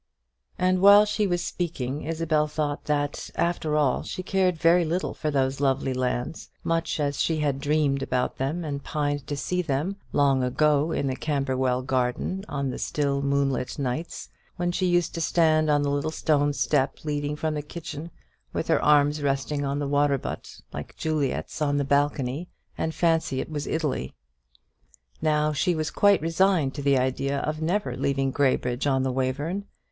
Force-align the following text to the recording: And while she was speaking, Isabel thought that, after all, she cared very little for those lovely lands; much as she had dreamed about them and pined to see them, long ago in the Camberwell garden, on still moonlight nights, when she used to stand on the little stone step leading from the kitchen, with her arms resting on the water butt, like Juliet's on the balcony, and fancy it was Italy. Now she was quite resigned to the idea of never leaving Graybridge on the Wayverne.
And 0.57 0.81
while 0.81 1.05
she 1.05 1.27
was 1.27 1.43
speaking, 1.43 2.01
Isabel 2.05 2.47
thought 2.47 2.85
that, 2.85 3.29
after 3.35 3.75
all, 3.77 4.01
she 4.01 4.23
cared 4.23 4.57
very 4.57 4.83
little 4.83 5.13
for 5.13 5.29
those 5.29 5.59
lovely 5.59 5.93
lands; 5.93 6.49
much 6.63 6.99
as 6.99 7.21
she 7.21 7.37
had 7.37 7.59
dreamed 7.61 8.01
about 8.01 8.37
them 8.39 8.63
and 8.65 8.83
pined 8.83 9.27
to 9.27 9.37
see 9.37 9.61
them, 9.61 9.97
long 10.11 10.41
ago 10.43 10.91
in 10.91 11.05
the 11.05 11.15
Camberwell 11.15 11.83
garden, 11.83 12.43
on 12.49 12.75
still 12.79 13.21
moonlight 13.21 13.77
nights, 13.77 14.29
when 14.55 14.71
she 14.71 14.87
used 14.87 15.13
to 15.13 15.21
stand 15.21 15.69
on 15.69 15.83
the 15.83 15.91
little 15.91 16.09
stone 16.09 16.51
step 16.51 17.05
leading 17.05 17.35
from 17.35 17.53
the 17.53 17.61
kitchen, 17.61 18.09
with 18.53 18.69
her 18.69 18.81
arms 18.83 19.21
resting 19.21 19.63
on 19.63 19.77
the 19.77 19.87
water 19.87 20.17
butt, 20.17 20.61
like 20.73 20.97
Juliet's 20.97 21.61
on 21.61 21.77
the 21.77 21.85
balcony, 21.85 22.49
and 22.75 22.95
fancy 22.95 23.39
it 23.39 23.51
was 23.51 23.67
Italy. 23.67 24.15
Now 25.21 25.53
she 25.53 25.75
was 25.75 25.91
quite 25.91 26.23
resigned 26.23 26.73
to 26.73 26.81
the 26.81 26.97
idea 26.97 27.37
of 27.41 27.61
never 27.61 27.95
leaving 27.95 28.31
Graybridge 28.31 28.87
on 28.87 29.03
the 29.03 29.11
Wayverne. 29.11 29.65